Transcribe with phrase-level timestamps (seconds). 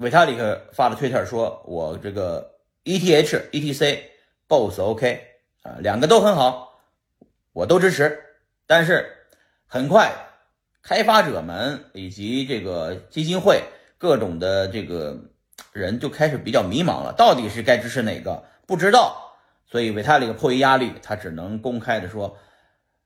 [0.00, 2.54] 维塔里克发了推特说：“我这个
[2.84, 3.98] ETH、ETC、
[4.48, 5.22] BOSS OK
[5.62, 6.80] 啊，两个都很好，
[7.52, 8.18] 我都支持。
[8.66, 9.14] 但是
[9.66, 10.10] 很快，
[10.82, 13.62] 开发者们以及这个基金会
[13.98, 15.18] 各种的这个
[15.74, 18.42] 人就开始比较迷茫了，到底是该支持哪个？
[18.66, 19.36] 不知道。
[19.66, 22.38] 所以维塔里克迫于压力，他只能公开的说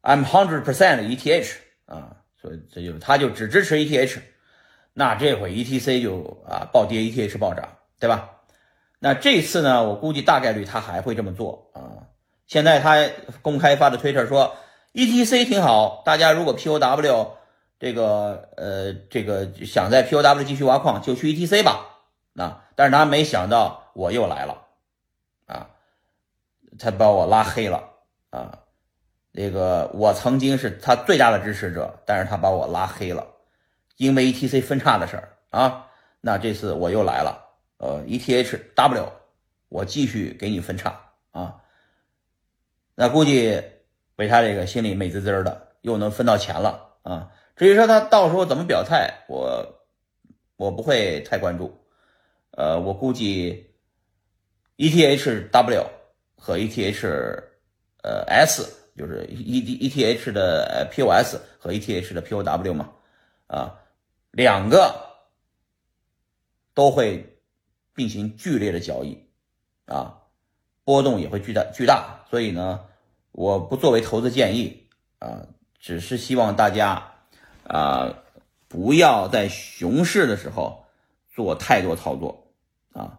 [0.00, 1.52] ：‘I'm hundred percent ETH
[1.84, 4.20] 啊。’所以这就他就只支持 ETH。”
[4.98, 7.68] 那这回 ETC 就啊暴跌，ETH 暴涨，
[8.00, 8.30] 对吧？
[8.98, 12.02] 那这次呢，我估计大概率他还会这么做啊。
[12.48, 13.08] 现在他
[13.40, 14.56] 公开发的推特说
[14.94, 17.28] ETC 挺好，大家如果 POW
[17.78, 21.86] 这个呃这个想在 POW 继续挖矿，就去 ETC 吧。
[22.32, 24.66] 那但是他没想到我又来了
[25.46, 25.70] 啊，
[26.76, 27.84] 他把我拉黑了
[28.30, 28.58] 啊。
[29.32, 33.24] 这个我曾经是他最大的支持者，但是他把我拉黑了。
[33.98, 35.86] 因为 ETC 分叉的事儿啊，
[36.20, 37.44] 那这次我又来了，
[37.78, 39.08] 呃，ETHW，
[39.68, 40.98] 我继续给你分叉
[41.32, 41.56] 啊。
[42.94, 43.60] 那估计
[44.16, 47.30] 维他这个心里美滋滋的，又能分到钱了啊。
[47.56, 49.66] 至于说他到时候怎么表态，我
[50.56, 51.76] 我不会太关注。
[52.52, 53.72] 呃，我估计
[54.76, 55.84] ETHW
[56.36, 57.42] 和 ETH
[58.02, 58.62] 呃 S
[58.96, 62.92] 就是 E D ETH 的 POS 和 ETH 的 POW 嘛，
[63.48, 63.74] 啊。
[64.38, 65.16] 两个
[66.72, 67.40] 都会
[67.96, 69.26] 进行剧烈的交易，
[69.86, 70.18] 啊，
[70.84, 72.84] 波动也会巨大巨大，所以呢，
[73.32, 74.86] 我不作为投资建议
[75.18, 75.48] 啊，
[75.80, 77.14] 只是希望大家
[77.64, 78.14] 啊，
[78.68, 80.84] 不要在熊市的时候
[81.34, 82.52] 做太多操作
[82.92, 83.18] 啊。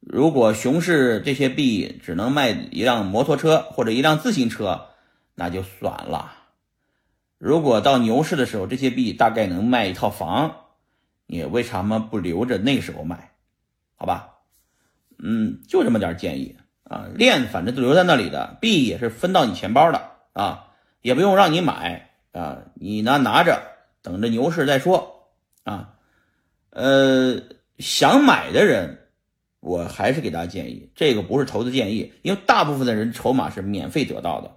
[0.00, 4.88] 如果熊市这些币只能卖一辆摩托车或者一辆自行车，
[5.36, 6.32] 那就算了。
[7.44, 10.50] 如果到牛市的时候，这些币大概能卖一套房，
[11.26, 13.32] 你为什么不留着那时候卖？
[13.96, 14.30] 好吧，
[15.18, 17.04] 嗯，就这么点建议啊。
[17.14, 20.00] 链反正都留在那里的，币也是分到你钱包的
[20.32, 23.60] 啊，也不用让你买啊，你呢拿着
[24.00, 25.28] 等着牛市再说
[25.64, 25.96] 啊。
[26.70, 27.42] 呃，
[27.78, 29.10] 想买的人，
[29.60, 34.50] 我还是给大家建议，这个不是投资建议，因为大部分的人筹码是免费得到的。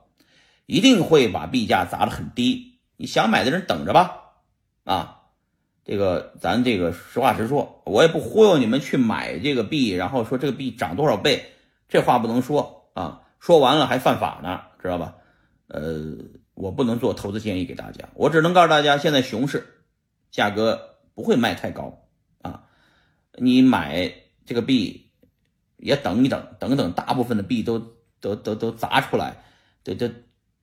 [0.67, 4.34] 一定会把币价砸得很低，你想买的人等着吧，
[4.84, 5.22] 啊，
[5.85, 11.53] 这个咱这个实话实说，我也不忽悠你们去买这个币，然后说这个币涨多少倍，
[11.88, 15.16] 这话不能说啊，说完了还犯法呢，知道吧？
[15.68, 16.18] 呃，
[16.56, 19.84] 我不能做投资建议给大家，我只能告诉大家，现在熊市，
[20.31, 22.07] 价格不会卖太高
[22.41, 22.63] 啊，
[23.34, 24.12] 你买
[24.46, 25.12] 这个币
[25.78, 27.80] 也等一等，等等，大部分的币都
[28.19, 29.38] 都都都砸出来，
[29.84, 30.12] 这这。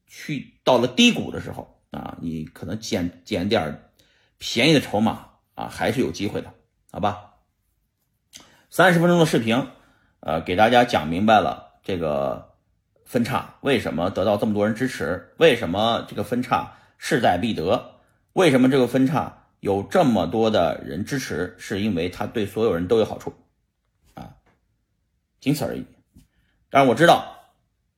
[0.07, 3.91] 去到了低谷的时候啊，你可能捡捡点
[4.39, 6.53] 便宜的筹码啊，还是有机会的，
[6.91, 7.35] 好吧？
[8.69, 9.69] 三十分钟的视频，
[10.19, 12.57] 呃，给大家讲明白了这个
[13.05, 18.01] 分叉为什么得到这么多人支持，为什么这个分叉势在必得，
[18.33, 23.33] 为什么这个分叉有这么多的人支持，是因为它对所有人都有好处
[24.15, 24.35] 啊，
[25.41, 25.87] 仅此而已。
[26.71, 27.37] 但是我知道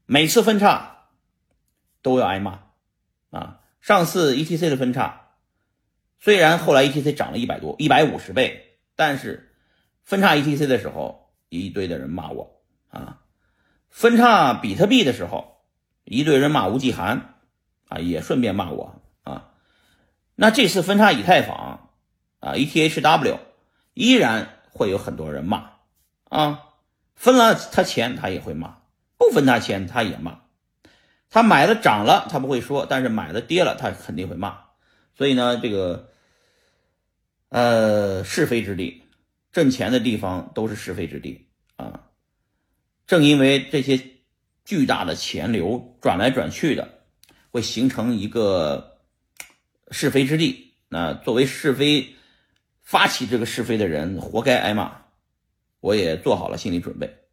[0.05, 0.93] 每次分叉。
[2.03, 2.61] 都要挨骂
[3.31, 3.59] 啊！
[3.87, 5.29] 上次 ETC 的分叉，
[6.19, 9.55] 虽然后来 ETC 涨了一百多、一百五十倍，但是
[10.03, 12.61] 分叉 ETC 的时候，一堆的人骂我
[12.91, 13.23] 啊；
[13.89, 15.59] 分叉比特币的时候，
[16.03, 17.37] 一堆人骂吴继寒
[17.87, 19.53] 啊，也顺便骂我啊。
[20.35, 21.89] 那这次分叉以太坊
[22.41, 23.39] 啊，ETHW
[23.95, 25.75] 依然会有很多人骂
[26.29, 26.71] 啊，
[27.15, 28.79] 分了他钱他也会骂，
[29.17, 30.41] 不分他钱他也骂。
[31.29, 34.59] 他买了涨了，他不会说；但是买了跌了，他肯定会骂。
[35.15, 36.11] 所以呢，这个
[37.49, 39.03] 呃是非之地，
[39.53, 42.05] 挣钱的地方都是是非之地啊。
[43.07, 44.01] 正因为这些
[44.65, 47.03] 巨大的钱流转来转去的，
[47.51, 48.99] 会形成一个
[49.91, 50.75] 是非之地。
[50.89, 52.15] 那作为是非
[52.83, 55.03] 发起这个是非的人，活该挨骂。
[55.81, 57.26] 我也做好了心理准备。